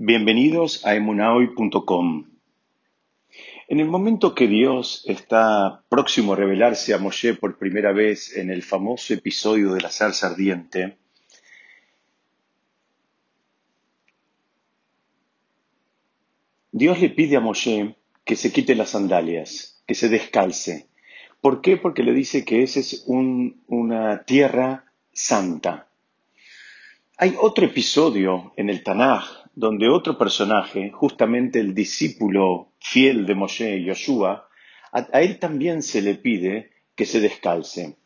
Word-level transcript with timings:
Bienvenidos 0.00 0.86
a 0.86 0.94
emunahoy.com. 0.94 2.30
En 3.66 3.80
el 3.80 3.88
momento 3.88 4.32
que 4.32 4.46
Dios 4.46 5.02
está 5.08 5.82
próximo 5.88 6.34
a 6.34 6.36
revelarse 6.36 6.94
a 6.94 6.98
Moshe 6.98 7.34
por 7.34 7.58
primera 7.58 7.92
vez 7.92 8.36
en 8.36 8.48
el 8.50 8.62
famoso 8.62 9.12
episodio 9.12 9.72
de 9.74 9.80
la 9.80 9.90
zarza 9.90 10.28
ardiente, 10.28 10.98
Dios 16.70 17.00
le 17.00 17.10
pide 17.10 17.34
a 17.34 17.40
Moshe 17.40 17.96
que 18.24 18.36
se 18.36 18.52
quite 18.52 18.76
las 18.76 18.90
sandalias, 18.90 19.82
que 19.84 19.96
se 19.96 20.08
descalce. 20.08 20.86
¿Por 21.40 21.60
qué? 21.60 21.76
Porque 21.76 22.04
le 22.04 22.12
dice 22.12 22.44
que 22.44 22.62
esa 22.62 22.78
es 22.78 23.02
una 23.08 24.22
tierra 24.22 24.84
santa. 25.12 25.87
Hay 27.20 27.34
otro 27.40 27.66
episodio 27.66 28.52
en 28.56 28.70
el 28.70 28.84
Tanaj 28.84 29.24
donde 29.56 29.88
otro 29.88 30.16
personaje, 30.16 30.92
justamente 30.92 31.58
el 31.58 31.74
discípulo 31.74 32.68
fiel 32.78 33.26
de 33.26 33.34
Moshe, 33.34 33.82
Yoshua, 33.82 34.48
a, 34.92 35.20
él 35.20 35.40
también 35.40 35.82
se 35.82 36.00
le 36.00 36.14
pide 36.14 36.70
que 36.94 37.06
se 37.06 37.18
descalce. 37.18 37.96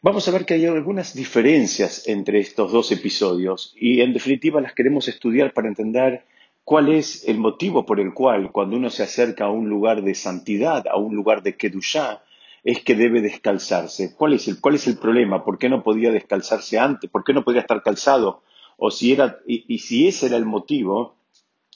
Vamos 0.00 0.26
a 0.26 0.32
ver 0.32 0.44
que 0.44 0.54
hay 0.54 0.66
algunas 0.66 1.14
diferencias 1.14 2.08
entre 2.08 2.40
estos 2.40 2.72
dos 2.72 2.90
episodios 2.90 3.76
y 3.76 4.00
en 4.00 4.12
definitiva 4.12 4.60
las 4.60 4.74
queremos 4.74 5.06
estudiar 5.06 5.52
para 5.52 5.68
entender 5.68 6.24
cuál 6.64 6.88
es 6.88 7.28
el 7.28 7.38
motivo 7.38 7.86
por 7.86 8.00
el 8.00 8.12
cual 8.12 8.50
cuando 8.50 8.76
uno 8.76 8.90
se 8.90 9.04
acerca 9.04 9.44
a 9.44 9.52
un 9.52 9.68
lugar 9.68 10.02
de 10.02 10.16
santidad, 10.16 10.84
a 10.88 10.96
un 10.96 11.14
lugar 11.14 11.44
de 11.44 11.56
Kedushá, 11.56 12.24
es 12.64 12.82
que 12.82 12.94
debe 12.94 13.20
descalzarse. 13.20 14.14
¿Cuál 14.14 14.34
es, 14.34 14.48
el, 14.48 14.60
¿Cuál 14.60 14.76
es 14.76 14.86
el 14.86 14.98
problema? 14.98 15.44
¿Por 15.44 15.58
qué 15.58 15.68
no 15.68 15.82
podía 15.82 16.10
descalzarse 16.10 16.78
antes? 16.78 17.10
¿Por 17.10 17.24
qué 17.24 17.32
no 17.32 17.44
podía 17.44 17.60
estar 17.60 17.82
calzado 17.82 18.42
o 18.84 18.90
si 18.90 19.12
era, 19.12 19.38
y, 19.46 19.78
si 19.78 20.08
ese 20.08 20.26
era 20.26 20.36
el 20.36 20.44
motivo, 20.44 21.16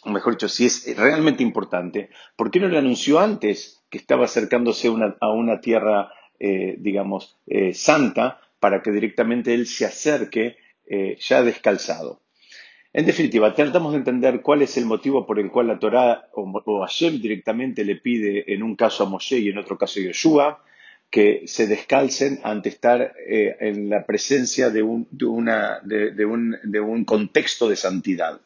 o 0.03 0.11
mejor 0.11 0.35
dicho, 0.35 0.49
si 0.49 0.67
es 0.67 0.97
realmente 0.97 1.45
importante, 1.45 2.11
¿por 2.35 2.51
qué 2.51 2.59
no 2.59 2.67
le 2.67 2.79
anunció 2.79 3.21
antes 3.21 3.85
que 3.91 3.99
estaba 3.99 4.25
acercándose 4.25 4.89
a 5.21 5.31
una 5.31 5.61
tierra, 5.61 6.11
eh, 6.41 6.75
digamos, 6.79 7.39
eh, 7.47 7.75
santa, 7.75 8.41
para 8.59 8.83
que 8.83 8.91
directamente 8.91 9.55
él 9.55 9.69
se 9.69 9.87
acerque 9.87 10.57
eh, 10.85 11.17
ya 11.21 11.45
descalzado? 11.45 12.23
En 12.93 13.07
definitiva, 13.07 13.55
tratamos 13.55 13.93
de 13.93 13.99
entender 13.99 14.43
cuál 14.43 14.63
es 14.63 14.77
el 14.77 14.87
motivo 14.87 15.27
por 15.27 15.39
el 15.39 15.53
cual 15.53 15.69
la 15.69 15.79
Torá 15.79 16.29
o, 16.33 16.43
o 16.65 16.81
Hashem 16.81 17.21
directamente 17.21 17.85
le 17.85 17.97
pide 17.97 18.53
en 18.53 18.65
un 18.65 18.75
caso 18.75 19.05
a 19.05 19.09
Moshe 19.09 19.39
y 19.39 19.51
en 19.51 19.59
otro 19.59 19.79
caso 19.79 20.01
a 20.01 20.03
Yeshua, 20.03 20.65
que 21.11 21.43
se 21.47 21.67
descalcen 21.67 22.41
ante 22.43 22.69
estar 22.69 23.15
eh, 23.27 23.57
en 23.61 23.89
la 23.89 24.05
presencia 24.05 24.71
de 24.71 24.83
un, 24.83 25.07
contexto 27.07 27.69
de 27.69 27.77
santidad. 27.77 28.41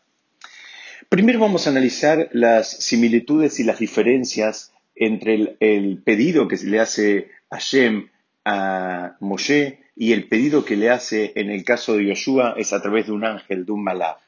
Primero 1.09 1.41
vamos 1.41 1.67
a 1.67 1.71
analizar 1.71 2.29
las 2.33 2.71
similitudes 2.71 3.59
y 3.59 3.65
las 3.65 3.79
diferencias 3.79 4.73
entre 4.95 5.57
el, 5.59 6.03
pedido 6.05 6.47
que 6.47 6.57
se 6.57 6.69
le 6.69 6.79
hace 6.79 7.31
a 7.51 7.57
Hashem 7.57 8.09
a 8.45 9.17
Moshe 9.21 9.81
y 9.97 10.13
el 10.13 10.29
pedido 10.29 10.65
que 10.65 10.77
le 10.77 10.91
hace 10.91 11.33
en 11.35 11.51
el 11.51 11.65
caso 11.65 11.97
de 11.97 12.07
Yoshua 12.07 12.55
es 12.57 12.73
a 12.73 12.81
través 12.81 13.07
de 13.07 13.13
un 13.13 13.25
ángel, 13.25 13.67
de 13.67 13.73
un 13.73 13.83
malach. 13.83 14.19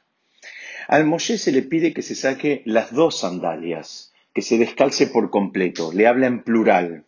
Al 0.88 1.06
Moshe 1.06 1.38
se 1.38 1.52
le 1.52 1.62
pide 1.62 1.92
que 1.92 2.02
se 2.02 2.14
saque 2.14 2.62
las 2.64 2.92
dos 2.92 3.20
sandalias, 3.20 4.12
que 4.34 4.42
se 4.42 4.58
descalce 4.58 5.06
por 5.06 5.30
completo, 5.30 5.92
le 5.92 6.06
habla 6.06 6.26
en 6.26 6.42
plural. 6.42 7.04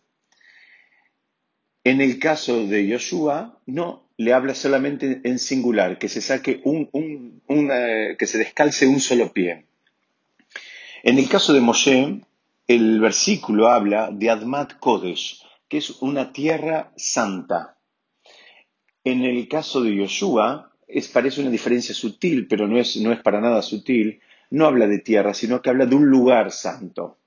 En 1.85 2.01
el 2.01 2.17
caso 2.17 2.65
de 2.65 2.87
Yoshua, 2.87 3.59
no, 3.67 4.09
le 4.17 4.33
habla 4.33 4.55
solamente 4.55 5.21
en 5.23 5.37
singular, 5.37 5.99
que 5.99 6.09
se 6.09 6.19
saque 6.19 6.59
un, 6.63 6.89
que 8.17 8.25
se 8.25 8.39
descalce 8.39 8.87
un 8.87 8.99
solo 8.99 9.31
pie. 9.31 9.65
En 11.03 11.19
el 11.19 11.29
caso 11.29 11.53
de 11.53 11.61
Moshe, 11.61 12.21
el 12.67 12.99
versículo 12.99 13.67
habla 13.67 14.09
de 14.11 14.31
Admat 14.31 14.79
Kodesh, 14.79 15.43
que 15.69 15.77
es 15.77 15.91
una 16.01 16.33
tierra 16.33 16.91
santa. 16.95 17.77
En 19.03 19.23
el 19.23 19.47
caso 19.47 19.83
de 19.83 19.95
Yoshua, 19.95 20.71
es, 20.87 21.07
parece 21.07 21.41
una 21.41 21.51
diferencia 21.51 21.93
sutil, 21.93 22.47
pero 22.47 22.67
no 22.67 22.79
es, 22.79 22.97
no 22.97 23.11
es 23.11 23.21
para 23.21 23.39
nada 23.39 23.61
sutil, 23.61 24.21
no 24.49 24.65
habla 24.65 24.87
de 24.87 24.97
tierra, 24.97 25.35
sino 25.35 25.61
que 25.61 25.69
habla 25.69 25.85
de 25.85 25.95
un 25.95 26.07
lugar 26.07 26.51
santo. 26.51 27.19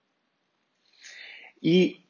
Y 1.60 2.00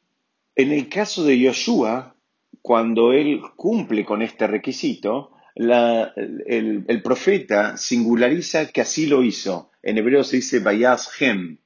en 0.55 0.71
el 0.71 0.89
caso 0.89 1.23
de 1.23 1.37
Yoshua, 1.37 2.15
cuando 2.61 3.13
él 3.13 3.41
cumple 3.55 4.05
con 4.05 4.21
este 4.21 4.47
requisito, 4.47 5.31
el, 5.55 7.01
profeta 7.03 7.77
singulariza 7.77 8.67
que 8.67 8.81
así 8.81 9.07
lo 9.07 9.23
hizo. 9.23 9.71
En 9.81 9.97
hebreo 9.97 10.23
se 10.23 10.37
dice 10.37 10.59
Bayaz 10.59 11.09
Hem, 11.19 11.57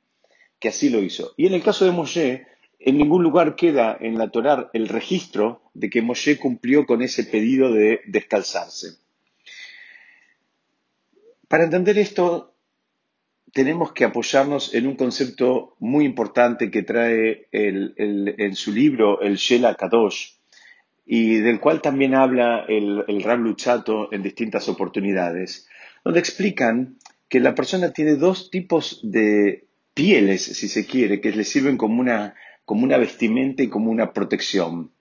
que 0.59 0.69
así 0.69 0.89
lo 0.89 1.01
hizo. 1.01 1.33
Y 1.37 1.47
en 1.47 1.53
el 1.53 1.63
caso 1.63 1.85
de 1.85 1.91
Moshe, 1.91 2.47
en 2.79 2.97
ningún 2.97 3.23
lugar 3.23 3.55
queda 3.55 3.97
en 3.99 4.17
la 4.17 4.29
Torá 4.29 4.69
el 4.73 4.87
registro 4.87 5.61
de 5.73 5.89
que 5.89 6.01
Moshe 6.01 6.37
cumplió 6.37 6.85
con 6.85 7.01
ese 7.01 7.23
pedido 7.23 7.71
de 7.71 8.01
descalzarse. 8.07 8.97
Para 11.47 11.65
entender 11.65 11.97
esto, 11.97 12.55
tenemos 13.51 13.93
que 13.93 14.05
apoyarnos 14.05 14.73
en 14.73 14.87
un 14.87 14.95
concepto 14.95 15.75
muy 15.79 16.05
importante 16.05 16.71
que 16.71 16.81
trae 16.81 17.47
en 17.51 18.55
su 18.55 18.71
libro 18.71 19.21
el 19.21 19.35
Shela 19.35 19.75
Kadosh, 19.75 20.33
y 21.05 21.37
del 21.37 21.59
cual 21.59 21.81
también 21.81 22.15
habla 22.15 22.65
el, 22.67 23.03
el 23.07 23.23
Rab 23.23 23.39
Luchato 23.39 24.11
en 24.11 24.23
distintas 24.23 24.69
oportunidades, 24.69 25.67
donde 26.03 26.19
explican 26.19 26.97
que 27.29 27.39
la 27.39 27.55
persona 27.55 27.91
tiene 27.91 28.15
dos 28.15 28.49
tipos 28.51 28.99
de 29.03 29.67
pieles, 29.93 30.43
si 30.43 30.67
se 30.67 30.85
quiere, 30.85 31.21
que 31.21 31.31
le 31.31 31.43
sirven 31.43 31.77
como 31.77 31.99
una, 31.99 32.35
como 32.65 32.83
una 32.83 32.97
vestimenta 32.97 33.63
y 33.63 33.69
como 33.69 33.91
una 33.91 34.13
protección. 34.13 34.91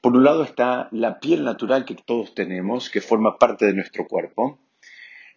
Por 0.00 0.16
un 0.16 0.24
lado 0.24 0.42
está 0.42 0.88
la 0.90 1.20
piel 1.20 1.44
natural 1.44 1.84
que 1.84 1.94
todos 1.94 2.34
tenemos, 2.34 2.90
que 2.90 3.00
forma 3.00 3.38
parte 3.38 3.66
de 3.66 3.74
nuestro 3.74 4.06
cuerpo, 4.06 4.58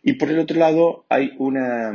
y 0.01 0.13
por 0.13 0.29
el 0.29 0.39
otro 0.39 0.57
lado 0.59 1.05
hay 1.09 1.33
una, 1.37 1.93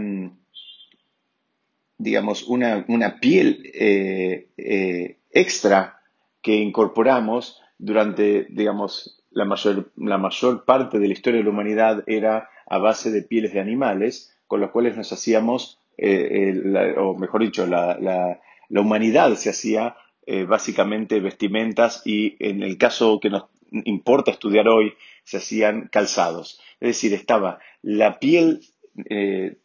digamos, 1.99 2.43
una, 2.45 2.85
una 2.89 3.21
piel 3.21 3.71
eh, 3.75 4.49
eh, 4.57 5.19
extra 5.31 6.01
que 6.41 6.57
incorporamos 6.57 7.61
durante, 7.79 8.47
digamos, 8.51 9.23
la 9.31 9.45
mayor, 9.45 9.91
la 9.97 10.19
mayor 10.19 10.65
parte 10.65 10.99
de 10.99 11.07
la 11.07 11.13
historia 11.13 11.39
de 11.39 11.45
la 11.45 11.51
humanidad 11.51 12.05
era 12.07 12.49
a 12.67 12.79
base 12.79 13.11
de 13.11 13.23
pieles 13.23 13.53
de 13.53 13.61
animales, 13.61 14.37
con 14.47 14.61
los 14.61 14.71
cuales 14.71 14.97
nos 14.97 15.13
hacíamos, 15.13 15.81
eh, 15.97 16.95
o 16.99 17.15
mejor 17.15 17.43
dicho, 17.43 17.67
la, 17.67 17.99
la, 17.99 18.41
la 18.69 18.81
humanidad 18.81 19.35
se 19.35 19.51
hacía 19.51 19.97
eh, 20.27 20.45
básicamente 20.45 21.21
vestimentas 21.21 22.03
y 22.05 22.37
en 22.41 22.63
el 22.63 22.77
caso 22.79 23.21
que 23.21 23.31
nos 23.31 23.45
importa 23.71 24.31
estudiar 24.31 24.69
hoy, 24.69 24.95
se 25.25 25.39
hacían 25.39 25.89
calzados. 25.89 26.61
Es 26.81 26.89
decir, 26.89 27.13
estaba 27.13 27.59
la 27.83 28.19
piel 28.19 28.61
eh, 29.09 29.59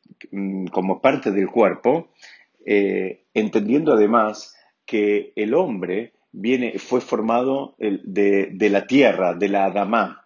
como 0.72 1.02
parte 1.02 1.31
del 1.31 1.47
cuerpo, 1.47 2.09
entendiendo 2.66 3.94
además 3.94 4.56
que 4.85 5.34
el 5.35 5.53
hombre 5.53 6.13
viene, 6.34 6.78
fue 6.80 7.00
formado 7.00 7.76
de, 7.78 8.70
la 8.70 8.86
tierra, 8.86 9.34
de 9.34 9.48
la 9.48 9.66
Adamá. 9.66 10.26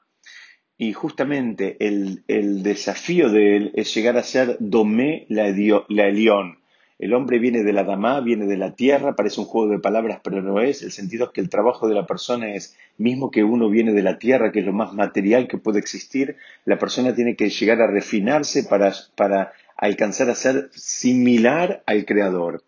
Y 0.80 0.94
justamente 0.94 1.78
el, 1.80 2.24
desafío 2.64 3.30
de 3.30 3.58
él 3.58 3.72
es 3.76 3.94
llegar 3.94 4.18
a 4.18 4.24
ser 4.24 4.58
Domé 4.60 5.26
la, 5.30 5.54
la 5.90 6.08
Elión. 6.08 6.58
El 7.00 7.14
hombre 7.14 7.38
viene 7.38 7.62
de 7.64 7.74
la 7.74 7.82
Adamá, 7.82 8.22
viene 8.22 8.48
de 8.48 8.58
la 8.58 8.74
tierra, 8.74 9.16
parece 9.16 9.40
un 9.40 9.46
juego 9.46 9.72
de 9.72 9.78
palabras, 9.78 10.20
pero 10.24 10.42
no 10.42 10.60
es. 10.60 10.82
El 10.82 10.92
sentido 10.92 11.26
es 11.26 11.32
que 11.32 11.42
el 11.42 11.50
trabajo 11.50 11.88
de 11.88 11.94
la 11.94 12.08
persona 12.08 12.56
es, 12.56 12.76
mismo 12.98 13.30
que 13.30 13.44
uno 13.44 13.70
viene 13.70 13.94
de 13.94 14.02
la 14.02 14.18
tierra, 14.18 14.52
que 14.52 14.62
es 14.62 14.66
lo 14.66 14.74
más 14.74 14.94
material 14.94 15.48
que 15.48 15.60
puede 15.60 15.78
existir, 15.78 16.38
la 16.66 16.80
persona 16.80 17.14
tiene 17.14 17.36
que 17.36 17.50
llegar 17.50 17.82
a 17.82 17.88
refinarse 17.88 18.64
para, 18.64 18.94
para 19.16 19.54
alcanzar 19.76 20.32
a 20.32 20.36
ser 20.36 20.70
similar 20.74 21.84
al 21.86 22.06
Creador. 22.06 22.64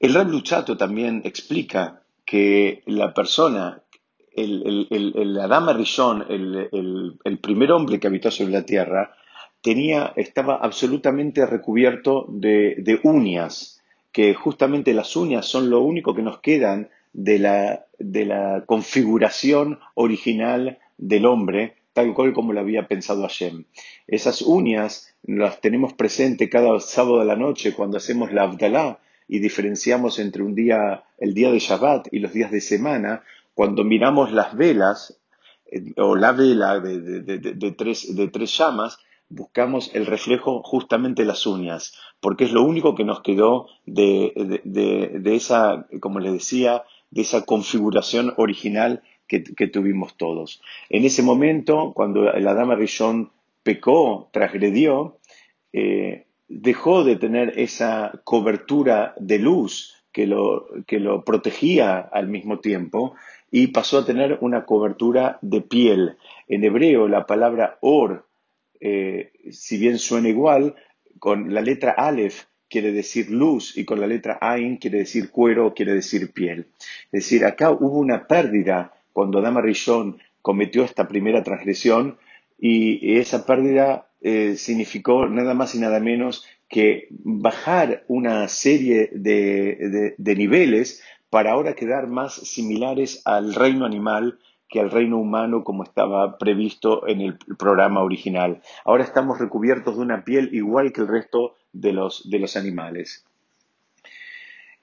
El 0.00 0.14
Rab 0.14 0.30
Luchato 0.30 0.78
también 0.78 1.20
explica 1.26 2.00
que 2.24 2.82
la 2.86 3.12
persona, 3.12 3.82
el, 4.34 4.86
el, 4.90 5.12
el, 5.14 5.76
Rishon, 5.76 6.24
el, 6.30 7.38
primer 7.42 7.70
hombre 7.70 8.00
que 8.00 8.06
habitó 8.06 8.30
sobre 8.30 8.52
la 8.52 8.64
tierra, 8.64 9.14
tenía, 9.60 10.14
estaba 10.16 10.56
absolutamente 10.56 11.44
recubierto 11.44 12.24
de, 12.30 12.76
de 12.78 12.98
uñas, 13.02 13.82
que 14.10 14.32
justamente 14.32 14.94
las 14.94 15.14
uñas 15.16 15.44
son 15.44 15.68
lo 15.68 15.82
único 15.82 16.14
que 16.14 16.22
nos 16.22 16.38
quedan 16.38 16.88
de 17.12 17.38
la, 17.38 17.84
de 17.98 18.24
la 18.24 18.64
configuración 18.64 19.80
original 19.94 20.78
del 20.96 21.26
hombre, 21.26 21.76
tal 21.92 22.14
cual 22.14 22.32
como 22.32 22.54
lo 22.54 22.60
había 22.60 22.88
pensado 22.88 23.20
Hashem. 23.20 23.64
Esas 24.06 24.40
uñas 24.40 25.14
las 25.24 25.60
tenemos 25.60 25.92
presentes 25.92 26.48
cada 26.48 26.80
sábado 26.80 27.18
de 27.18 27.26
la 27.26 27.36
noche 27.36 27.74
cuando 27.74 27.98
hacemos 27.98 28.32
la 28.32 28.44
Abdalá, 28.44 29.00
y 29.30 29.38
diferenciamos 29.38 30.18
entre 30.18 30.42
un 30.42 30.56
día, 30.56 31.04
el 31.18 31.34
día 31.34 31.52
de 31.52 31.60
Shabbat 31.60 32.08
y 32.12 32.18
los 32.18 32.32
días 32.32 32.50
de 32.50 32.60
semana, 32.60 33.22
cuando 33.54 33.84
miramos 33.84 34.32
las 34.32 34.56
velas 34.56 35.20
eh, 35.70 35.92
o 35.98 36.16
la 36.16 36.32
vela 36.32 36.80
de, 36.80 37.74
tres, 37.78 38.12
llamas, 38.58 38.98
buscamos 39.28 39.94
el 39.94 40.06
reflejo 40.06 40.64
justamente 40.64 41.24
las 41.24 41.46
uñas, 41.46 41.94
porque 42.18 42.42
es 42.42 42.50
lo 42.50 42.64
único 42.64 42.96
que 42.96 43.04
nos 43.04 43.22
quedó 43.22 43.68
de, 43.86 44.60
de, 44.64 45.36
esa, 45.36 45.86
como 46.00 46.18
les 46.18 46.32
decía, 46.32 46.82
de 47.12 47.22
esa 47.22 47.44
configuración 47.44 48.34
original 48.36 49.04
que, 49.28 49.68
tuvimos 49.68 50.16
todos. 50.16 50.60
En 50.88 51.04
ese 51.04 51.22
momento, 51.22 51.92
cuando 51.94 52.24
la 52.24 52.52
dama 52.54 52.74
Rishon 52.74 53.30
pecó, 53.62 54.28
transgredió, 54.32 55.18
eh, 55.72 56.26
dejó 56.50 57.04
de 57.04 57.14
tener 57.14 57.58
esa 57.58 58.20
cobertura 58.24 59.14
de 59.18 59.38
luz 59.38 59.94
que 60.12 60.26
lo, 60.26 60.66
que 60.86 60.98
lo 60.98 61.24
protegía 61.24 62.00
al 62.00 62.26
mismo 62.26 62.58
tiempo 62.58 63.14
y 63.52 63.68
pasó 63.68 63.98
a 63.98 64.04
tener 64.04 64.38
una 64.40 64.66
cobertura 64.66 65.38
de 65.42 65.60
piel. 65.60 66.16
En 66.48 66.64
hebreo 66.64 67.06
la 67.06 67.24
palabra 67.24 67.78
or, 67.80 68.26
eh, 68.80 69.32
si 69.52 69.78
bien 69.78 69.98
suena 69.98 70.28
igual, 70.28 70.74
con 71.20 71.54
la 71.54 71.60
letra 71.60 71.92
Aleph 71.92 72.46
quiere 72.68 72.90
decir 72.90 73.30
luz 73.30 73.76
y 73.76 73.84
con 73.84 74.00
la 74.00 74.08
letra 74.08 74.38
Ain 74.40 74.76
quiere 74.76 74.98
decir 74.98 75.30
cuero, 75.30 75.72
quiere 75.72 75.94
decir 75.94 76.32
piel. 76.32 76.66
Es 77.12 77.24
decir, 77.24 77.44
acá 77.44 77.70
hubo 77.70 77.98
una 77.98 78.26
pérdida 78.26 78.92
cuando 79.12 79.38
Adama 79.38 79.60
Rishon 79.60 80.18
cometió 80.42 80.82
esta 80.82 81.06
primera 81.06 81.44
transgresión 81.44 82.18
y 82.58 83.18
esa 83.18 83.46
pérdida 83.46 84.09
eh, 84.20 84.56
significó 84.56 85.26
nada 85.26 85.54
más 85.54 85.74
y 85.74 85.78
nada 85.78 86.00
menos 86.00 86.46
que 86.68 87.08
bajar 87.10 88.04
una 88.06 88.46
serie 88.48 89.10
de, 89.12 90.14
niveles 90.18 91.02
para 91.28 91.52
ahora 91.52 91.74
quedar 91.74 92.06
más 92.06 92.34
similares 92.34 93.22
al 93.24 93.54
reino 93.54 93.84
animal 93.84 94.38
que 94.68 94.78
al 94.78 94.90
reino 94.90 95.18
humano 95.18 95.64
como 95.64 95.82
estaba 95.82 96.38
previsto 96.38 97.08
en 97.08 97.20
el 97.22 97.36
programa 97.58 98.02
original. 98.02 98.62
Ahora 98.84 99.02
estamos 99.02 99.40
recubiertos 99.40 99.96
de 99.96 100.02
una 100.02 100.24
piel 100.24 100.50
igual 100.52 100.92
que 100.92 101.00
el 101.00 101.08
resto 101.08 101.56
de 101.72 101.92
los, 101.92 102.30
de 102.30 102.38
los 102.38 102.56
animales. 102.56 103.24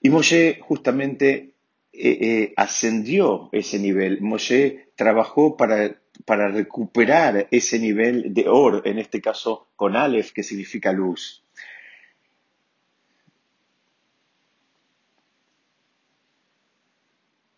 Y 0.02 0.10
Moshe 0.10 0.60
justamente 0.62 1.52
eh, 1.98 2.18
eh, 2.22 2.54
ascendió 2.56 3.50
ese 3.52 3.80
nivel. 3.80 4.22
Moshe 4.22 4.90
trabajó 4.96 5.58
para 5.58 5.98
para 6.26 6.50
recuperar 6.50 7.48
ese 7.52 7.80
nivel 7.80 8.34
de 8.34 8.48
Or, 8.50 8.82
en 8.86 9.00
este 9.00 9.22
caso 9.22 9.68
con 9.76 9.96
Aleph, 9.96 10.32
que 10.32 10.44
significa 10.44 10.92
luz. 10.92 11.44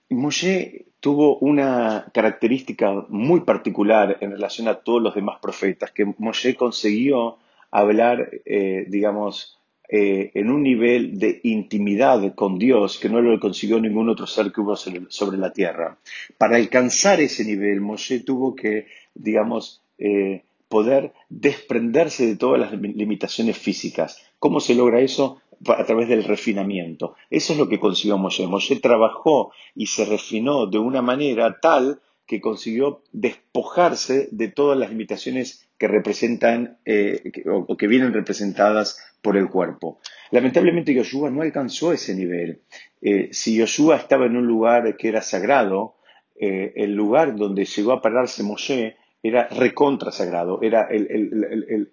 Moshe 0.09 0.86
tuvo 1.00 1.38
una 1.38 2.07
característica 2.13 3.06
muy 3.09 3.41
particular 3.41 4.18
en 4.21 4.31
relación 4.31 4.68
a 4.68 4.75
todos 4.75 5.01
los 5.01 5.15
demás 5.15 5.39
profetas, 5.41 5.91
que 5.91 6.06
Moshe 6.18 6.56
consiguió 6.56 7.38
hablar, 7.71 8.30
eh, 8.45 8.86
digamos, 8.88 9.58
eh, 9.91 10.30
en 10.36 10.51
un 10.51 10.62
nivel 10.62 11.18
de 11.18 11.39
intimidad 11.44 12.36
con 12.36 12.59
Dios 12.59 13.00
que 13.00 13.09
no 13.09 13.21
lo 13.21 13.39
consiguió 13.39 13.81
ningún 13.81 14.07
otro 14.07 14.27
ser 14.27 14.51
que 14.51 14.62
hubo 14.62 14.75
sobre 14.75 15.38
la 15.39 15.51
tierra. 15.51 15.97
Para 16.38 16.57
alcanzar 16.57 17.19
ese 17.19 17.44
nivel, 17.44 17.81
Moshe 17.81 18.19
tuvo 18.19 18.56
que, 18.56 18.86
digamos, 19.15 19.81
eh, 19.97 20.44
poder 20.68 21.13
desprenderse 21.27 22.27
de 22.27 22.36
todas 22.36 22.59
las 22.59 22.71
limitaciones 22.80 23.57
físicas. 23.57 24.21
¿Cómo 24.38 24.59
se 24.59 24.75
logra 24.75 25.01
eso? 25.01 25.41
A 25.65 25.83
través 25.83 26.07
del 26.07 26.24
refinamiento. 26.24 27.15
Eso 27.31 27.53
es 27.53 27.59
lo 27.59 27.68
que 27.68 27.80
consiguió 27.80 28.19
Moshe. 28.19 28.45
Moshe 28.45 28.75
trabajó 28.80 29.51
y 29.74 29.88
se 29.88 30.06
refinó 30.06 30.68
de 30.68 30.77
una 30.77 31.01
manera 31.01 31.59
tal 31.59 32.00
que 32.30 32.39
consiguió 32.39 33.01
despojarse 33.12 34.30
de 34.31 34.50
todas 34.50 34.77
las 34.77 34.91
limitaciones 34.91 35.68
que 35.80 35.88
representan 35.88 36.77
eh, 36.86 37.24
o, 37.47 37.75
que 37.75 37.88
vienen 37.88 38.13
representadas 38.13 39.00
por 39.21 39.38
el 39.38 39.50
cuerpo. 39.50 40.00
Lamentablemente 40.31 40.94
Yoshua 40.94 41.30
no 41.30 41.42
alcanzó 41.42 41.92
ese 41.92 42.16
nivel. 42.16 42.62
Eh, 43.01 43.30
si 43.31 43.56
Yoshua 43.56 43.98
estaba 43.98 44.25
en 44.25 44.38
un 44.38 44.48
lugar 44.48 44.98
que 44.98 45.10
era 45.10 45.21
sagrado, 45.21 45.95
eh, 46.39 46.74
el 46.75 46.94
lugar 46.94 47.36
donde 47.36 47.66
llegó 47.66 47.92
a 47.92 48.01
pararse 48.01 48.44
Moshe 48.44 48.95
era 49.21 49.48
recontra 49.50 50.12
sagrado, 50.12 50.62
era, 50.62 50.88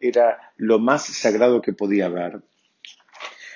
era 0.01 0.53
lo 0.57 0.79
más 0.79 1.07
sagrado 1.07 1.61
que 1.61 1.73
podía 1.73 2.07
haber. 2.07 2.43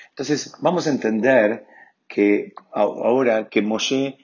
Entonces, 0.09 0.57
vamos 0.61 0.87
a 0.87 0.91
entender 0.91 1.67
que 2.09 2.53
ahora 2.73 3.49
que 3.49 3.63
Moshe, 3.63 4.19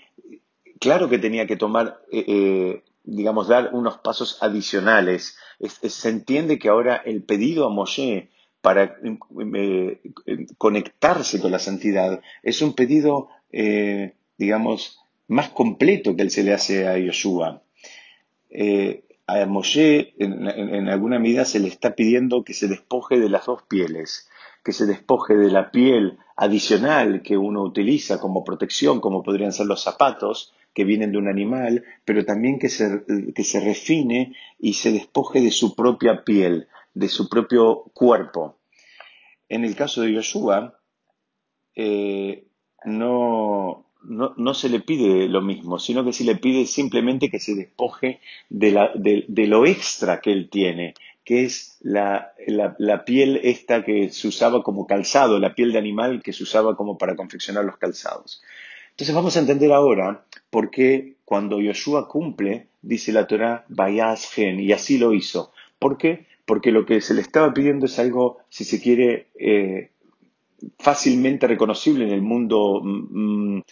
claro 0.81 1.09
que 1.09 1.19
tenía 1.19 1.47
que 1.47 1.57
tomar, 1.57 2.01
eh, 2.11 2.83
digamos, 3.05 3.47
dar 3.47 3.71
unos 3.73 3.99
pasos 3.99 4.43
adicionales. 4.43 5.39
se 5.61 6.09
entiende 6.09 6.59
que 6.59 6.69
ahora 6.69 6.97
el 6.97 7.23
pedido 7.23 7.67
a 7.67 7.71
Moshe 7.71 8.31
para 8.67 8.99
eh, 9.55 10.01
conectarse 10.59 11.41
con 11.41 11.53
la 11.53 11.61
santidad. 11.61 12.21
Es 12.43 12.63
un 12.63 12.75
pedido, 12.75 13.29
eh, 13.53 14.15
digamos, 14.37 14.99
más 15.29 15.51
completo 15.51 16.17
que 16.17 16.23
el 16.23 16.33
se 16.33 16.43
le 16.43 16.53
hace 16.53 16.89
a 16.89 16.99
Yoshua. 16.99 17.63
Eh, 18.51 19.05
a 19.29 19.47
Moshe, 19.47 20.15
en, 20.19 20.89
alguna 20.89 21.21
medida, 21.21 21.45
se 21.45 21.61
le 21.61 21.69
está 21.69 21.95
pidiendo 21.95 22.43
que 22.43 22.55
se 22.55 22.67
despoje 22.67 23.21
de 23.21 23.29
las 23.29 23.47
dos 23.47 23.63
pieles, 23.63 24.29
que 24.65 24.73
se 24.73 24.85
despoje 24.85 25.37
de 25.37 25.53
la 25.53 25.71
piel 25.71 26.19
adicional 26.37 27.23
que 27.23 27.37
uno 27.37 27.63
utiliza 27.63 28.19
como 28.19 28.43
protección, 28.43 29.01
como 29.01 29.23
podrían 29.23 29.53
ser 29.53 29.67
los 29.67 29.85
zapatos, 29.85 30.53
que 30.75 30.83
vienen 30.83 31.13
de 31.13 31.19
un 31.19 31.29
animal, 31.29 31.85
pero 32.05 32.25
también 32.25 32.59
que 32.59 32.69
se, 32.69 33.05
que 33.33 33.45
se 33.45 33.61
refine 33.61 34.35
y 34.59 34.73
se 34.73 34.91
despoje 34.91 35.41
de 35.41 35.53
su 35.53 35.77
propia 35.77 36.25
piel, 36.25 36.67
de 36.97 37.09
su 37.09 37.29
propio 37.29 37.85
cuerpo. 37.93 38.57
En 39.51 39.65
el 39.65 39.77
caso 39.77 40.01
de 40.01 40.15
Yoshua, 40.15 40.81
eh, 41.75 42.47
no, 42.87 43.85
no, 44.03 44.55
se 44.55 44.71
le 44.71 44.81
pide 44.81 45.29
lo 45.29 45.43
mismo, 45.43 45.79
sino 45.79 46.05
que 46.07 46.15
se 46.15 46.25
le 46.25 46.37
pide 46.37 46.65
simplemente 46.65 47.29
que 47.31 47.39
se 47.39 47.55
despoje 47.55 48.21
de, 48.49 49.47
lo 49.47 49.67
extra 49.67 50.23
que 50.23 50.33
él 50.33 50.49
tiene, 50.49 50.95
que 51.23 51.45
es 51.45 51.77
la, 51.83 52.33
la, 52.47 53.05
piel 53.05 53.41
esta 53.43 53.85
que 53.85 54.09
se 54.09 54.29
usaba 54.29 54.63
como 54.63 54.87
calzado, 54.87 55.39
la 55.39 55.55
piel 55.55 55.73
de 55.73 55.79
animal 55.79 56.23
que 56.23 56.33
se 56.33 56.45
usaba 56.45 56.77
como 56.77 56.97
para 56.97 57.15
confeccionar 57.15 57.67
los 57.67 57.77
calzados. 57.77 58.43
Entonces 58.93 59.15
vamos 59.15 59.37
a 59.37 59.41
entender 59.41 59.71
ahora 59.71 60.25
por 60.49 60.71
qué 60.71 61.17
cuando 61.27 61.61
Yoshua 61.61 62.09
cumple, 62.09 62.69
dice 62.81 63.13
la 63.13 63.27
Torah, 63.27 63.67
vayas 63.69 64.31
gen, 64.31 64.61
y 64.61 64.73
así 64.73 64.97
lo 64.97 65.13
hizo. 65.13 65.53
¿Por 65.79 65.99
qué? 65.99 66.25
Porque 66.47 66.71
lo 66.71 66.87
que 66.87 67.01
se 67.01 67.13
le 67.13 67.21
estaba 67.21 67.53
pidiendo 67.53 67.87
es 67.87 67.99
algo, 67.99 68.39
si 68.49 68.65
se 68.65 68.81
quiere, 68.81 69.29
eh, 69.39 69.91
fácilmente 70.79 71.47
reconocible 71.47 72.05
en 72.05 72.13
el 72.13 72.23
mundo 72.23 72.81
mm, 72.83 73.57
mm, 73.57 73.63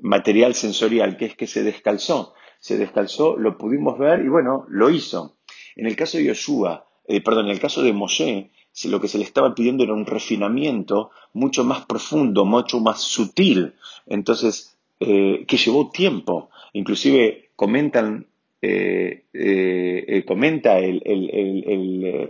material 0.00 0.54
sensorial, 0.54 1.16
que 1.16 1.26
es 1.26 1.36
que 1.36 1.46
se 1.46 1.62
descalzó. 1.62 2.34
Se 2.58 2.78
descalzó, 2.78 3.36
lo 3.36 3.58
pudimos 3.58 3.98
ver 3.98 4.24
y 4.24 4.28
bueno, 4.28 4.66
lo 4.68 4.90
hizo. 4.90 5.36
En 5.76 5.86
el 5.86 5.96
caso 5.96 6.18
de 6.18 6.24
Yoshua, 6.24 6.86
eh, 7.06 7.20
perdón, 7.20 7.46
en 7.46 7.52
el 7.52 7.60
caso 7.60 7.82
de 7.82 7.92
Moshe, 7.92 8.50
lo 8.84 9.00
que 9.00 9.08
se 9.08 9.18
le 9.18 9.24
estaba 9.24 9.54
pidiendo 9.54 9.84
era 9.84 9.92
un 9.92 10.06
refinamiento 10.06 11.10
mucho 11.34 11.64
más 11.64 11.84
profundo, 11.86 12.44
mucho 12.44 12.80
más 12.80 13.00
sutil, 13.00 13.74
entonces, 14.06 14.78
eh, 15.00 15.44
que 15.46 15.56
llevó 15.56 15.90
tiempo. 15.90 16.50
Inclusive 16.72 17.50
comentan 17.56 18.26
eh, 18.64 19.24
eh, 19.32 20.04
eh, 20.06 20.24
comenta 20.24 20.78
el, 20.78 21.02
el, 21.04 21.30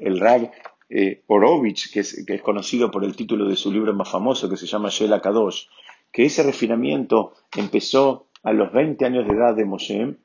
el, 0.08 0.18
el 0.88 1.20
Orovich, 1.26 1.92
que 1.92 2.00
es, 2.00 2.24
que 2.26 2.34
es, 2.36 2.40
conocido 2.40 2.90
por 2.90 3.04
el 3.04 3.14
título 3.14 3.46
de 3.46 3.54
su 3.54 3.70
libro 3.70 3.92
más 3.92 4.10
famoso, 4.10 4.48
que 4.48 4.56
se 4.56 4.66
llama 4.66 4.88
Shela 4.88 5.20
Kadosh, 5.20 5.66
que 6.10 6.24
ese 6.24 6.42
refinamiento 6.42 7.34
empezó 7.54 8.28
a 8.42 8.54
los 8.54 8.72
20 8.72 9.04
años 9.04 9.28
de 9.28 9.34
edad 9.34 9.54
de 9.54 9.64
Moshe, 9.66 10.16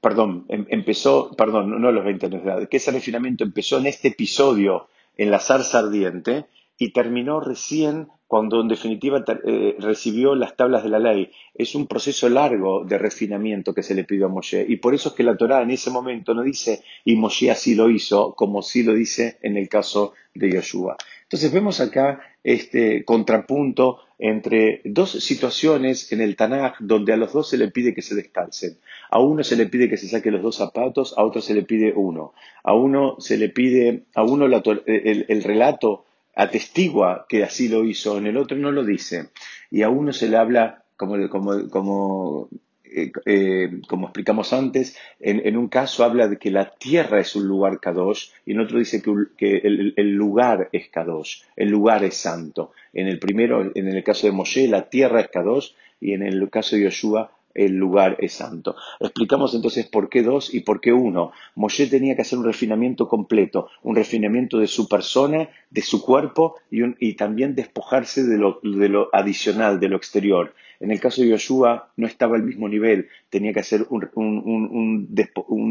perdón, 0.00 0.44
em, 0.48 0.66
empezó, 0.68 1.30
perdón, 1.36 1.80
no 1.80 1.88
a 1.88 1.92
los 1.92 2.04
20 2.04 2.26
años 2.26 2.42
de 2.44 2.50
edad, 2.50 2.68
que 2.68 2.78
ese 2.78 2.90
refinamiento 2.90 3.44
empezó 3.44 3.78
en 3.78 3.86
este 3.86 4.08
episodio 4.08 4.88
en 5.16 5.30
la 5.30 5.38
zarza 5.38 5.78
ardiente 5.78 6.46
y 6.78 6.92
terminó 6.92 7.40
recién 7.40 8.08
cuando 8.26 8.60
en 8.60 8.68
definitiva 8.68 9.24
eh, 9.44 9.76
recibió 9.78 10.34
las 10.34 10.56
tablas 10.56 10.82
de 10.82 10.90
la 10.90 10.98
ley. 10.98 11.30
Es 11.54 11.74
un 11.74 11.86
proceso 11.86 12.28
largo 12.28 12.84
de 12.84 12.98
refinamiento 12.98 13.72
que 13.72 13.82
se 13.82 13.94
le 13.94 14.04
pidió 14.04 14.26
a 14.26 14.28
Moshe. 14.28 14.64
Y 14.68 14.76
por 14.76 14.94
eso 14.94 15.10
es 15.10 15.14
que 15.14 15.22
la 15.22 15.36
Torá 15.36 15.62
en 15.62 15.70
ese 15.70 15.90
momento 15.90 16.34
no 16.34 16.42
dice, 16.42 16.82
y 17.04 17.14
Moshe 17.16 17.50
así 17.50 17.74
lo 17.74 17.88
hizo, 17.88 18.34
como 18.34 18.62
sí 18.62 18.82
lo 18.82 18.94
dice 18.94 19.38
en 19.42 19.56
el 19.56 19.68
caso 19.68 20.14
de 20.34 20.50
Yoshua. 20.50 20.96
Entonces 21.22 21.52
vemos 21.52 21.80
acá 21.80 22.20
este 22.42 23.04
contrapunto 23.04 24.00
entre 24.18 24.80
dos 24.84 25.10
situaciones 25.10 26.12
en 26.12 26.20
el 26.20 26.36
Tanaj 26.36 26.76
donde 26.80 27.12
a 27.12 27.16
los 27.16 27.32
dos 27.32 27.48
se 27.50 27.58
le 27.58 27.68
pide 27.68 27.94
que 27.94 28.02
se 28.02 28.14
descalcen. 28.14 28.78
A 29.10 29.20
uno 29.20 29.44
se 29.44 29.56
le 29.56 29.66
pide 29.66 29.88
que 29.88 29.96
se 29.96 30.08
saque 30.08 30.30
los 30.30 30.42
dos 30.42 30.56
zapatos, 30.56 31.14
a 31.16 31.24
otro 31.24 31.40
se 31.40 31.54
le 31.54 31.62
pide 31.62 31.92
uno. 31.94 32.32
A 32.62 32.74
uno 32.74 33.16
se 33.18 33.36
le 33.36 33.50
pide, 33.50 34.04
a 34.14 34.24
uno 34.24 34.46
el 34.46 35.42
relato 35.44 36.05
atestigua 36.36 37.26
que 37.28 37.42
así 37.42 37.68
lo 37.68 37.84
hizo, 37.84 38.18
en 38.18 38.26
el 38.26 38.36
otro 38.36 38.56
no 38.56 38.70
lo 38.70 38.84
dice. 38.84 39.30
Y 39.70 39.82
a 39.82 39.88
uno 39.88 40.12
se 40.12 40.28
le 40.28 40.36
habla 40.36 40.84
como, 40.96 41.28
como, 41.70 42.48
eh, 42.84 43.10
eh, 43.24 43.80
como 43.88 44.06
explicamos 44.06 44.52
antes, 44.52 44.96
en, 45.18 45.56
un 45.56 45.68
caso 45.68 46.04
habla 46.04 46.28
de 46.28 46.36
que 46.36 46.50
la 46.50 46.70
tierra 46.70 47.20
es 47.20 47.34
un 47.34 47.46
lugar 47.48 47.80
kadosh 47.80 48.28
y 48.44 48.52
en 48.52 48.60
otro 48.60 48.78
dice 48.78 49.02
que, 49.36 49.56
el, 49.58 50.12
lugar 50.12 50.68
es 50.72 50.88
kadosh, 50.88 51.42
el 51.56 51.70
lugar 51.70 52.04
es 52.04 52.16
santo. 52.16 52.72
En 52.92 53.08
el 53.08 53.18
primero, 53.18 53.72
en 53.74 53.88
el 53.88 54.04
caso 54.04 54.26
de 54.26 54.32
Moshe, 54.32 54.68
la 54.68 54.88
tierra 54.88 55.20
es 55.20 55.28
kadosh 55.28 55.72
y 56.00 56.12
en 56.12 56.22
el 56.22 56.48
caso 56.50 56.76
de 56.76 56.82
Yoshua, 56.82 57.32
el 57.56 57.72
lugar 57.72 58.16
es 58.20 58.34
santo. 58.34 58.76
Explicamos 59.00 59.54
entonces 59.54 59.86
por 59.86 60.08
qué 60.08 60.22
dos 60.22 60.54
y 60.54 60.60
por 60.60 60.80
qué 60.80 60.92
uno. 60.92 61.32
Moshe 61.54 61.86
tenía 61.86 62.14
que 62.14 62.22
hacer 62.22 62.38
un 62.38 62.44
refinamiento 62.44 63.08
completo, 63.08 63.68
un 63.82 63.96
refinamiento 63.96 64.58
de 64.58 64.66
su 64.66 64.88
persona, 64.88 65.48
de 65.70 65.82
su 65.82 66.02
cuerpo 66.02 66.56
y, 66.70 67.14
también 67.14 67.54
despojarse 67.54 68.24
de 68.24 68.38
lo, 68.38 69.08
adicional, 69.12 69.80
de 69.80 69.88
lo 69.88 69.96
exterior. 69.96 70.54
En 70.78 70.90
el 70.90 71.00
caso 71.00 71.22
de 71.22 71.28
Yoshua 71.28 71.90
no 71.96 72.06
estaba 72.06 72.36
al 72.36 72.42
mismo 72.42 72.68
nivel, 72.68 73.08
tenía 73.30 73.54
que 73.54 73.60
hacer 73.60 73.86
un, 73.88 75.06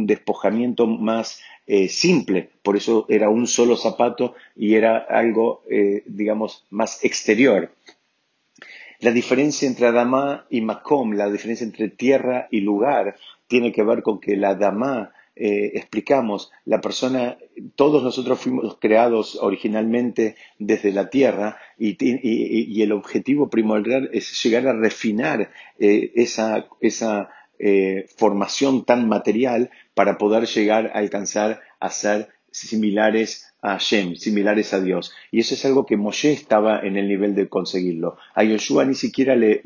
despojamiento 0.07 0.87
más 0.87 1.41
eh, 1.67 1.89
simple, 1.89 2.49
por 2.63 2.75
eso 2.75 3.05
era 3.07 3.29
un 3.29 3.45
solo 3.45 3.77
zapato 3.77 4.33
y 4.55 4.73
era 4.73 4.97
algo, 4.97 5.63
eh, 5.69 6.03
digamos, 6.07 6.65
más 6.71 7.03
exterior. 7.03 7.71
La 8.99 9.11
diferencia 9.11 9.67
entre 9.67 9.87
Adamá 9.87 10.45
y 10.49 10.61
Macom, 10.61 11.13
la 11.13 11.29
diferencia 11.29 11.65
entre 11.65 11.89
tierra 11.89 12.47
y 12.51 12.61
lugar, 12.61 13.15
tiene 13.47 13.71
que 13.71 13.83
ver 13.83 14.01
con 14.01 14.19
que 14.19 14.35
la 14.35 14.49
Adamá, 14.49 15.11
eh, 15.35 15.71
explicamos, 15.73 16.49
la 16.63 16.79
persona, 16.79 17.37
todos 17.75 18.01
nosotros 18.01 18.39
fuimos 18.39 18.77
creados 18.79 19.37
originalmente 19.41 20.37
desde 20.59 20.93
la 20.93 21.09
tierra 21.09 21.57
y, 21.77 22.81
el 22.81 22.91
objetivo 22.93 23.49
primordial 23.49 24.09
es 24.13 24.41
llegar 24.41 24.65
a 24.67 24.73
refinar 24.73 25.51
eh, 25.77 26.13
esa, 26.15 26.67
eh, 27.59 28.05
formación 28.15 28.85
tan 28.85 29.09
material 29.09 29.71
para 29.93 30.17
poder 30.17 30.45
llegar 30.45 30.87
a 30.87 30.99
alcanzar 30.99 31.61
a 31.79 31.89
ser 31.89 32.29
similares 32.51 33.53
a 33.65 33.71
Hashem, 33.71 34.15
similares 34.15 34.73
a 34.73 34.79
Dios. 34.79 35.11
Y 35.31 35.39
eso 35.39 35.55
es 35.55 35.65
algo 35.65 35.87
que 35.87 35.97
Moshe 35.97 36.31
estaba 36.31 36.79
en 36.81 36.97
el 36.97 37.07
nivel 37.07 37.33
de 37.33 37.49
conseguirlo. 37.49 38.17
A 38.35 38.43
Yoshua 38.43 38.85
ni 38.85 38.93
siquiera 38.93 39.35
le, 39.35 39.61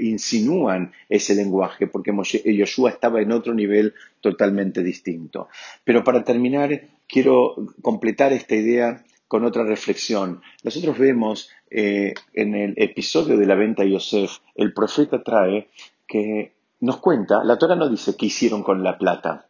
insinúan 0.00 0.92
ese 1.08 1.34
lenguaje, 1.34 1.88
porque 1.88 2.12
Moshe, 2.12 2.40
Yoshua 2.44 2.90
estaba 2.90 3.20
en 3.20 3.32
otro 3.32 3.52
nivel 3.52 3.94
totalmente 4.20 4.84
distinto. 4.84 5.48
Pero 5.82 6.04
para 6.04 6.22
terminar, 6.22 6.82
quiero 7.08 7.56
completar 7.82 8.32
esta 8.32 8.54
idea 8.54 9.04
con 9.26 9.44
otra 9.44 9.64
reflexión. 9.64 10.40
Nosotros 10.62 10.96
vemos 10.96 11.50
eh, 11.68 12.14
en 12.34 12.54
el 12.54 12.74
episodio 12.76 13.36
de 13.36 13.46
la 13.46 13.56
venta 13.56 13.82
de 13.82 13.90
Yosef, 13.90 14.38
el 14.54 14.72
profeta 14.72 15.22
trae 15.24 15.68
que 16.06 16.52
nos 16.78 16.98
cuenta, 16.98 17.42
la 17.42 17.58
Torah 17.58 17.74
no 17.74 17.88
dice 17.88 18.16
qué 18.16 18.26
hicieron 18.26 18.62
con 18.62 18.84
la 18.84 18.98
plata, 18.98 19.46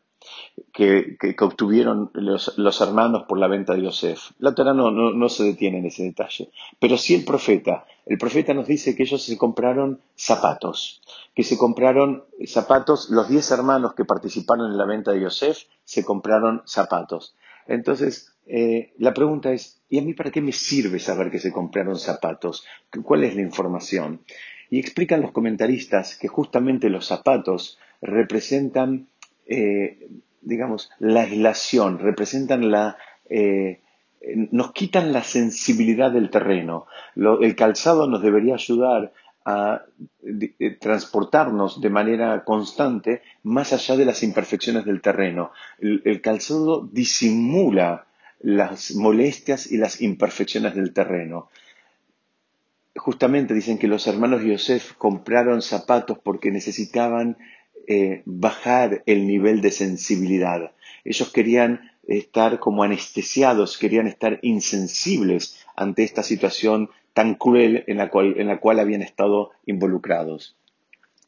que, 0.72 1.16
obtuvieron 1.40 2.10
los, 2.14 2.80
hermanos 2.80 3.24
por 3.28 3.38
la 3.38 3.48
venta 3.48 3.74
de 3.74 3.82
Yosef. 3.82 4.30
La 4.38 4.54
Torah 4.54 4.74
no, 4.74 5.28
se 5.28 5.44
detiene 5.44 5.78
en 5.78 5.86
ese 5.86 6.04
detalle, 6.04 6.50
pero 6.78 6.96
sí 6.96 7.14
el 7.14 7.24
profeta. 7.24 7.86
El 8.06 8.18
profeta 8.18 8.54
nos 8.54 8.66
dice 8.66 8.96
que 8.96 9.04
ellos 9.04 9.22
se 9.22 9.38
compraron 9.38 10.00
zapatos, 10.16 11.02
que 11.34 11.44
se 11.44 11.56
compraron 11.56 12.24
zapatos, 12.46 13.10
los 13.10 13.28
diez 13.28 13.50
hermanos 13.50 13.94
que 13.94 14.04
participaron 14.04 14.70
en 14.70 14.78
la 14.78 14.86
venta 14.86 15.12
de 15.12 15.20
Yosef 15.20 15.64
se 15.84 16.04
compraron 16.04 16.62
zapatos. 16.64 17.34
Entonces, 17.66 18.34
eh, 18.46 18.92
la 18.98 19.14
pregunta 19.14 19.52
es, 19.52 19.80
¿y 19.88 19.98
a 19.98 20.02
mí 20.02 20.14
para 20.14 20.30
qué 20.30 20.40
me 20.40 20.52
sirve 20.52 20.98
saber 20.98 21.30
que 21.30 21.38
se 21.38 21.52
compraron 21.52 21.96
zapatos? 21.96 22.64
¿Cuál 23.04 23.24
es 23.24 23.36
la 23.36 23.42
información? 23.42 24.22
Y 24.68 24.80
explican 24.80 25.20
los 25.20 25.32
comentaristas 25.32 26.16
que 26.16 26.28
justamente 26.28 26.88
los 26.88 27.06
zapatos 27.06 27.78
representan 28.00 29.06
eh, 29.52 30.08
digamos, 30.40 30.90
la 30.98 31.22
aislación, 31.22 31.98
representan 31.98 32.70
la, 32.70 32.96
eh, 33.28 33.82
nos 34.50 34.72
quitan 34.72 35.12
la 35.12 35.22
sensibilidad 35.22 36.10
del 36.10 36.30
terreno. 36.30 36.86
el 37.14 37.54
calzado 37.54 38.06
nos 38.06 38.22
debería 38.22 38.54
ayudar 38.54 39.12
a 39.44 39.82
eh, 40.58 40.70
transportarnos 40.80 41.82
de 41.82 41.90
manera 41.90 42.44
constante 42.44 43.20
más 43.42 43.74
allá 43.74 43.96
de 43.96 44.06
las 44.06 44.22
imperfecciones 44.22 44.86
del 44.86 45.02
terreno. 45.02 45.52
El, 45.78 46.22
calzado 46.22 46.88
disimula 46.90 48.06
las 48.40 48.94
molestias 48.94 49.70
y 49.70 49.76
las 49.76 50.00
imperfecciones 50.00 50.74
del 50.74 50.94
terreno. 50.94 51.50
Justamente 52.96 53.52
dicen 53.52 53.76
que 53.76 53.88
los 53.88 54.06
hermanos 54.06 54.42
Yosef 54.42 54.94
compraron 54.94 55.60
zapatos 55.60 56.18
porque 56.18 56.50
necesitaban 56.50 57.36
eh, 57.88 58.22
bajar 58.24 59.02
el 59.06 59.26
nivel 59.26 59.60
de 59.60 59.70
sensibilidad. 59.70 60.72
Ellos 61.04 61.32
querían 61.32 61.90
estar 62.06 62.58
como 62.58 62.82
anestesiados, 62.82 63.78
querían 63.78 64.06
estar 64.06 64.38
insensibles 64.42 65.58
ante 65.76 66.02
esta 66.02 66.22
situación 66.22 66.90
tan 67.14 67.34
cruel 67.34 67.84
en 67.86 67.98
la 67.98 68.08
cual, 68.08 68.34
en 68.38 68.48
la 68.48 68.58
cual 68.58 68.80
habían 68.80 69.02
estado 69.02 69.50
involucrados. 69.66 70.56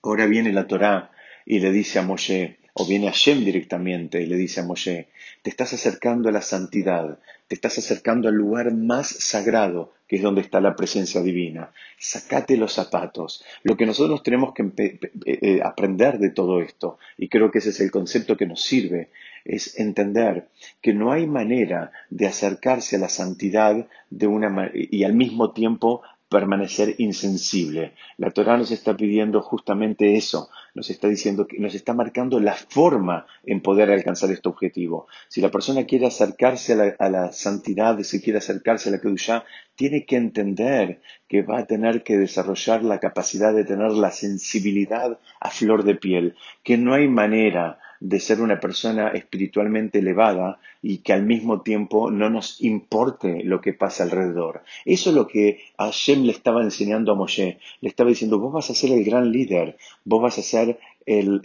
Ahora 0.03 0.27
viene 0.27 0.53
la 0.53 0.67
Torá 0.67 1.11
y 1.47 1.61
le 1.61 1.73
dice 1.73 1.99
a 1.99 2.03
Moshe, 2.03 2.59
o 2.75 2.87
viene 2.87 3.09
a 3.09 3.13
Shem 3.13 3.45
directamente 3.45 4.21
y 4.21 4.27
le 4.27 4.37
dice 4.37 4.61
a 4.61 4.65
Moshe, 4.65 5.09
te 5.43 5.51
estás 5.51 5.73
acercando 5.73 6.29
a 6.29 6.33
la 6.33 6.43
santidad, 6.43 7.19
te 7.47 7.55
estás 7.55 7.79
acercando 7.79 8.29
al 8.29 8.35
lugar 8.35 8.73
más 8.75 9.09
sagrado, 9.09 9.93
es 10.15 10.23
donde 10.23 10.41
está 10.41 10.61
la 10.61 10.77
presencia 10.77 11.23
divina. 11.23 11.71
Sacate 11.99 12.57
los 12.57 12.73
zapatos. 12.73 13.45
Lo 13.63 13.77
que 13.77 13.87
nosotros 13.87 14.23
tenemos 14.23 14.53
que 14.55 14.63
eh, 14.77 14.99
eh, 15.25 15.61
aprender 15.65 16.19
de 16.19 16.31
todo 16.31 16.61
esto, 16.61 16.99
y 17.17 17.29
creo 17.29 17.51
que 17.51 17.59
ese 17.59 17.71
es 17.71 17.81
el 17.81 17.91
concepto 17.91 18.37
que 18.37 18.47
nos 18.47 18.63
sirve, 18.63 19.11
es 19.45 19.79
entender 19.79 20.49
que 20.81 20.95
no 20.95 21.13
hay 21.13 21.27
manera 21.27 21.93
de 22.11 22.27
acercarse 22.27 22.97
a 22.97 23.01
la 23.01 23.09
santidad 23.09 23.87
de 24.11 24.27
una 24.27 24.71
y 24.75 25.05
al 25.05 25.15
mismo 25.15 25.53
tiempo 25.53 26.03
permanecer 26.29 26.97
insensible. 26.99 27.95
La 28.17 28.31
Torah 28.31 28.57
nos 28.57 28.71
está 28.71 28.97
pidiendo 28.97 29.41
justamente 29.41 30.17
eso, 30.17 30.49
nos 30.75 30.91
está 30.91 31.09
diciendo 31.09 31.47
que 31.47 31.59
nos 31.59 31.75
está 31.75 31.95
marcando 31.95 32.41
la 32.41 32.55
forma 32.55 33.27
en 33.45 33.61
poder 33.61 33.91
alcanzar 33.91 34.31
este 34.31 34.49
objetivo. 34.49 35.07
Si 35.29 35.41
la 35.41 35.51
persona 35.51 35.85
quiere 35.85 36.07
acercarse 36.07 36.95
a 36.99 37.09
la, 37.09 37.33
santidad, 37.33 37.99
si 38.01 38.21
quiere 38.21 38.39
acercarse 38.39 38.89
a 38.89 38.93
la 38.93 39.01
Kedushá, 39.01 39.45
tiene 39.77 40.05
que 40.07 40.17
entender 40.17 41.01
que 41.29 41.43
va 41.43 41.61
a 41.61 41.67
tener 41.67 42.03
que 42.03 42.17
desarrollar 42.17 42.83
la 42.83 43.01
capacidad 43.01 43.55
de 43.55 43.65
tener 43.65 43.93
la 43.93 44.11
sensibilidad 44.11 45.19
a 45.41 45.51
flor 45.51 45.85
de 45.85 45.95
piel, 45.95 46.37
que 46.63 46.77
no 46.77 46.95
hay 46.95 47.07
manera 47.07 47.79
de 48.05 48.21
ser 48.21 48.43
una 48.43 48.61
persona 48.61 49.09
espiritualmente 49.09 50.01
elevada 50.01 50.59
y 50.83 50.99
que 50.99 51.15
al 51.15 51.25
mismo 51.25 51.63
tiempo 51.63 52.11
no 52.11 52.29
nos 52.29 52.61
importe 52.61 53.43
lo 53.45 53.63
que 53.63 53.73
pasa 53.73 54.05
alrededor. 54.05 54.63
Eso 54.85 55.09
es 55.09 55.17
lo 55.17 55.27
que 55.27 55.61
Hashem 55.79 56.25
le 56.25 56.33
estaba 56.33 56.63
enseñando 56.63 57.13
a 57.13 57.15
Moshe. 57.15 57.59
Le 57.81 57.89
estaba 57.89 58.11
diciendo, 58.11 58.39
vos 58.39 58.53
vas 58.53 58.69
a 58.69 58.75
ser 58.75 58.93
el 58.93 59.05
gran 59.05 59.33
líder, 59.33 59.79
vos 60.05 60.21
vas 60.21 60.37
a 60.39 60.43
ser 60.43 60.79
el, 61.07 61.41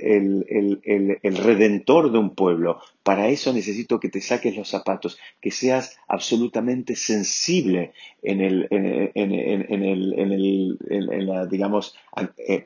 redentor 1.23 2.11
de 2.11 2.17
un 2.17 2.31
pueblo. 2.31 2.81
Para 3.03 3.29
eso 3.29 3.53
necesito 3.53 4.01
que 4.01 4.09
te 4.09 4.19
saques 4.19 4.57
los 4.57 4.67
zapatos, 4.67 5.17
que 5.39 5.51
seas 5.51 5.97
absolutamente 6.09 6.97
sensible 6.97 7.93
en 8.21 8.41
el, 8.41 8.67
en, 8.69 9.13
el, 9.81 11.25
la, 11.25 11.45
digamos, 11.45 11.95
eh, 12.37 12.65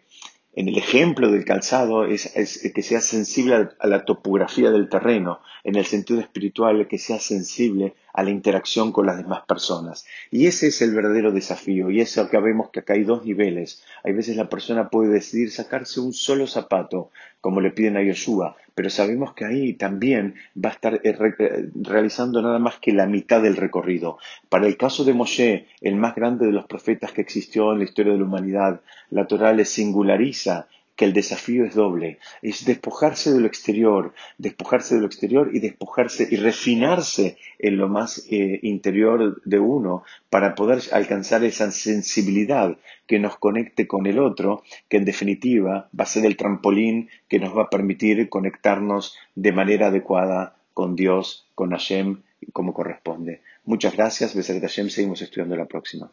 en 0.56 0.68
el 0.68 0.78
ejemplo 0.78 1.32
del 1.32 1.46
calzado 1.46 2.06
es, 2.06 2.32
que 2.74 2.84
sea 2.84 3.02
sensible 3.02 3.70
a 3.80 3.88
la 3.88 4.06
topografía 4.06 4.72
del 4.72 4.90
terreno, 4.90 5.40
en 5.64 5.76
el 5.76 5.86
sentido 5.86 6.20
espiritual 6.20 6.88
que 6.88 6.98
sea 6.98 7.20
sensible 7.20 7.96
a 8.14 8.24
la 8.24 8.30
interacción 8.30 8.92
con 8.92 9.08
las 9.08 9.18
demás 9.18 9.44
personas. 9.48 10.06
Y 10.32 10.46
ese 10.46 10.68
es 10.68 10.82
el 10.82 10.94
verdadero 10.94 11.32
desafío, 11.32 11.90
y 11.90 12.00
eso 12.00 12.30
que 12.30 12.38
vemos 12.38 12.70
que 12.70 12.80
acá 12.80 12.94
hay 12.94 13.04
dos 13.04 13.26
niveles. 13.26 13.84
Hay 14.04 14.14
veces 14.14 14.38
la 14.38 14.50
persona 14.50 14.90
puede 14.90 15.12
decidir 15.12 15.52
sacarse 15.52 16.00
un 16.00 16.14
solo 16.14 16.48
zapato, 16.48 17.10
como 17.42 17.60
le 17.60 17.72
piden 17.72 17.98
a 17.98 18.04
Yoshua, 18.04 18.56
pero 18.76 18.90
sabemos 18.90 19.34
que 19.34 19.46
ahí 19.46 19.74
también 19.74 20.36
va 20.56 20.70
a 20.70 20.74
estar 20.74 20.96
eh, 20.96 21.02
eh, 21.04 21.70
realizando 21.76 22.42
nada 22.42 22.60
más 22.60 22.78
que 22.80 22.92
la 22.92 23.06
mitad 23.06 23.42
del 23.42 23.58
recorrido. 23.58 24.18
Para 24.50 24.68
el 24.68 24.78
caso 24.78 25.04
de 25.04 25.14
Moshe, 25.14 25.68
el 25.82 25.96
más 25.96 26.16
grande 26.16 26.46
de 26.46 26.54
los 26.54 26.66
profetas 26.66 27.12
que 27.12 27.22
existió 27.22 27.74
en 27.74 27.80
la 27.80 27.86
historia 27.86 28.14
de 28.14 28.20
la 28.20 28.26
humanidad, 28.26 28.82
la 29.10 29.28
Torah 29.28 29.54
le 29.54 29.66
singulariza 29.66 30.68
que 30.96 31.06
el 31.06 31.14
desafío 31.14 31.66
es 31.66 31.74
doble, 31.74 32.20
es 32.42 32.66
despojarse 32.66 33.34
de 33.34 33.40
lo 33.40 33.48
exterior, 33.48 34.14
despojarse 34.38 34.96
de 34.96 35.02
lo 35.02 35.08
exterior 35.08 35.50
y 35.54 35.60
despojarse 35.60 36.28
y 36.30 36.36
refinarse 36.36 37.38
en 37.60 37.78
lo 37.78 37.90
más 37.90 38.28
eh, 38.30 38.60
interior 38.62 39.42
de 39.44 39.60
uno 39.60 40.04
para 40.30 40.56
poder 40.56 40.82
alcanzar 40.92 41.44
esa 41.44 41.72
sensibilidad 41.72 42.78
que 43.08 43.20
nos 43.20 43.38
conecte 43.38 43.88
con 43.88 44.06
el 44.06 44.20
otro, 44.20 44.64
que 44.88 44.98
en 44.98 45.06
definitiva 45.06 45.90
va 46.00 46.04
a 46.04 46.08
ser 46.08 46.26
el 46.26 46.38
trampolín 46.38 47.10
que 47.28 47.40
nos 47.40 47.58
va 47.58 47.64
a 47.64 47.70
permitir 47.70 48.30
conectarnos 48.30 49.18
de 49.36 49.52
manera 49.52 49.88
adecuada 49.88 50.56
con 50.74 50.96
Dios, 50.96 51.48
con 51.56 51.72
Hashem, 51.72 52.22
como 52.52 52.74
corresponde. 52.74 53.42
Muchas 53.66 53.96
gracias, 53.96 54.36
Beser 54.36 54.62
Hashem, 54.62 54.90
seguimos 54.90 55.22
estudiando 55.22 55.56
la 55.56 55.66
próxima. 55.66 56.12